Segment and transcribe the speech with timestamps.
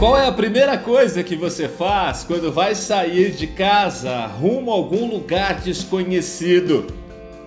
[0.00, 4.74] Qual é a primeira coisa que você faz quando vai sair de casa rumo a
[4.74, 6.86] algum lugar desconhecido?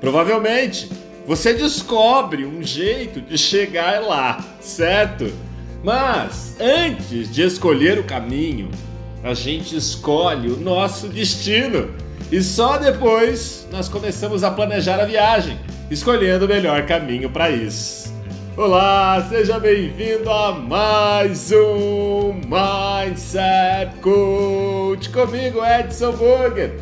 [0.00, 0.90] Provavelmente
[1.24, 5.32] você descobre um jeito de chegar lá, certo?
[5.84, 8.68] Mas antes de escolher o caminho,
[9.22, 11.94] a gente escolhe o nosso destino.
[12.32, 15.56] E só depois nós começamos a planejar a viagem,
[15.88, 17.99] escolhendo o melhor caminho para isso.
[18.56, 26.74] Olá, seja bem-vindo a mais um Mindset Coach comigo, Edson Burger.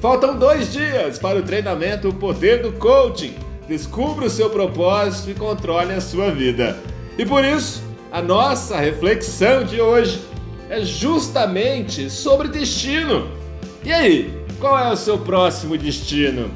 [0.00, 3.34] Faltam dois dias para o treinamento O Poder do Coaching.
[3.68, 6.76] Descubra o seu propósito e controle a sua vida.
[7.16, 10.20] E por isso, a nossa reflexão de hoje
[10.68, 13.28] é justamente sobre destino.
[13.84, 16.50] E aí, qual é o seu próximo destino?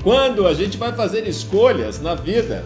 [0.00, 2.64] Quando a gente vai fazer escolhas na vida,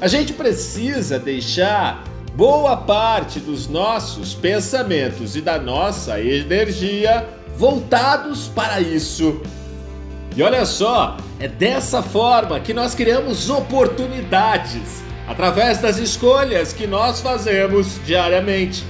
[0.00, 8.80] a gente precisa deixar boa parte dos nossos pensamentos e da nossa energia voltados para
[8.80, 9.42] isso.
[10.34, 17.20] E olha só, é dessa forma que nós criamos oportunidades através das escolhas que nós
[17.20, 18.84] fazemos diariamente.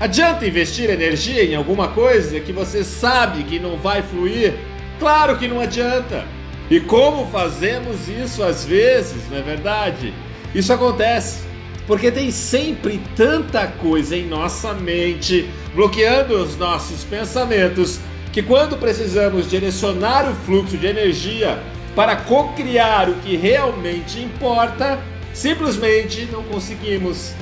[0.00, 4.54] Adianta investir energia em alguma coisa que você sabe que não vai fluir?
[4.98, 6.24] Claro que não adianta.
[6.70, 10.14] E como fazemos isso às vezes, não é verdade?
[10.54, 11.48] Isso acontece
[11.86, 17.98] porque tem sempre tanta coisa em nossa mente bloqueando os nossos pensamentos
[18.32, 21.58] que quando precisamos direcionar o fluxo de energia
[21.96, 24.98] para co-criar o que realmente importa,
[25.32, 27.32] simplesmente não conseguimos.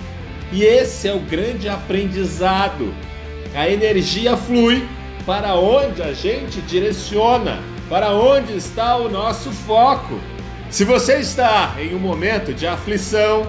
[0.53, 2.95] E esse é o grande aprendizado.
[3.55, 4.87] A energia flui
[5.27, 10.21] para onde a gente direciona, para onde está o nosso foco.
[10.71, 13.47] Se você está em um momento de aflição,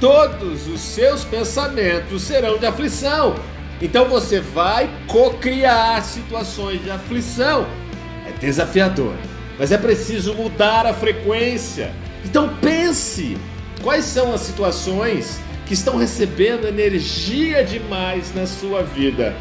[0.00, 3.34] todos os seus pensamentos serão de aflição.
[3.80, 7.66] Então você vai co-criar situações de aflição.
[8.26, 9.14] É desafiador,
[9.58, 11.92] mas é preciso mudar a frequência.
[12.24, 13.36] Então pense
[13.82, 19.34] quais são as situações que estão recebendo energia demais na sua vida.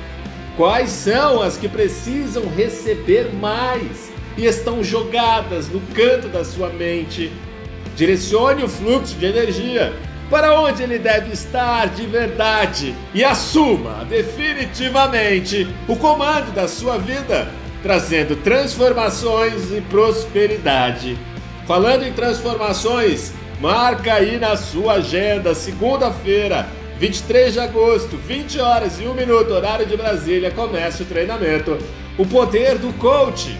[0.55, 4.11] Quais são as que precisam receber mais?
[4.37, 7.31] E estão jogadas no canto da sua mente.
[7.95, 9.93] Direcione o fluxo de energia
[10.29, 17.47] para onde ele deve estar de verdade e assuma definitivamente o comando da sua vida,
[17.81, 21.17] trazendo transformações e prosperidade.
[21.65, 26.67] Falando em transformações, marca aí na sua agenda, segunda-feira,
[26.99, 31.77] 23 de agosto, 20 horas e 1 minuto, horário de Brasília, começa o treinamento.
[32.17, 33.55] O poder do coach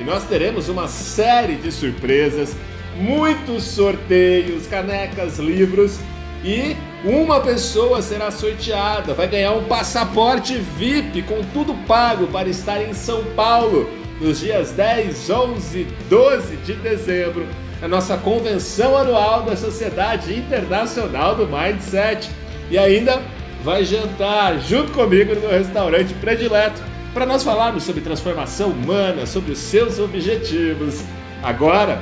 [0.00, 2.56] e nós teremos uma série de surpresas,
[2.96, 5.98] muitos sorteios, canecas, livros
[6.42, 6.74] e
[7.04, 12.94] uma pessoa será sorteada, vai ganhar um passaporte VIP com tudo pago para estar em
[12.94, 17.46] São Paulo nos dias 10, 11 12 de dezembro,
[17.82, 22.30] a nossa convenção anual da Sociedade Internacional do Mindset.
[22.70, 23.20] E ainda
[23.64, 26.80] vai jantar junto comigo no meu restaurante predileto
[27.12, 31.02] para nós falarmos sobre transformação humana, sobre os seus objetivos.
[31.42, 32.00] Agora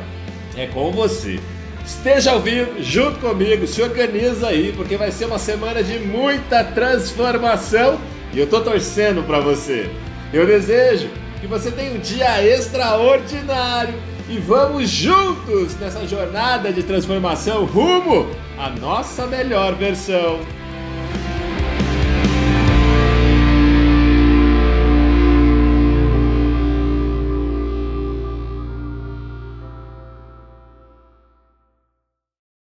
[0.56, 1.40] é com você.
[1.84, 6.62] Esteja ao vivo, junto comigo, se organiza aí, porque vai ser uma semana de muita
[6.62, 7.98] transformação
[8.32, 9.90] e eu tô torcendo para você.
[10.32, 11.08] Eu desejo
[11.40, 13.94] que você tenha um dia extraordinário
[14.28, 20.40] e vamos juntos nessa jornada de transformação rumo à nossa melhor versão.